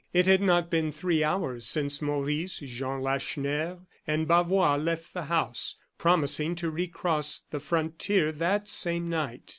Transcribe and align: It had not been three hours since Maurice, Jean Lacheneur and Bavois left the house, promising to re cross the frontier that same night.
It 0.13 0.25
had 0.25 0.41
not 0.41 0.71
been 0.71 0.91
three 0.91 1.23
hours 1.23 1.67
since 1.67 2.01
Maurice, 2.01 2.57
Jean 2.65 3.03
Lacheneur 3.03 3.81
and 4.07 4.27
Bavois 4.27 4.75
left 4.83 5.13
the 5.13 5.25
house, 5.25 5.75
promising 5.99 6.55
to 6.55 6.71
re 6.71 6.87
cross 6.87 7.39
the 7.39 7.59
frontier 7.59 8.31
that 8.31 8.67
same 8.67 9.09
night. 9.09 9.49